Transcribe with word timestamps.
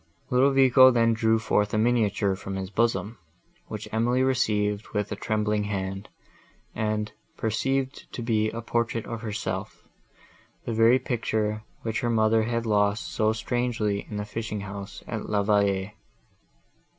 Ludovico 0.31 0.89
then 0.89 1.13
drew 1.13 1.37
forth 1.37 1.75
a 1.75 1.77
miniature 1.77 2.35
from 2.35 2.55
his 2.55 2.71
bosom, 2.71 3.19
which 3.67 3.87
Emily 3.91 4.23
received 4.23 4.87
with 4.95 5.11
a 5.11 5.15
trembling 5.15 5.65
hand, 5.65 6.09
and 6.73 7.11
perceived 7.37 8.11
to 8.11 8.23
be 8.23 8.49
a 8.49 8.63
portrait 8.63 9.05
of 9.05 9.21
herself—the 9.21 10.73
very 10.73 10.97
picture, 10.97 11.61
which 11.83 11.99
her 11.99 12.09
mother 12.09 12.41
had 12.41 12.65
lost 12.65 13.11
so 13.11 13.31
strangely 13.31 14.07
in 14.09 14.17
the 14.17 14.25
fishing 14.25 14.61
house 14.61 15.03
at 15.05 15.29
La 15.29 15.43
Vallée. 15.43 15.91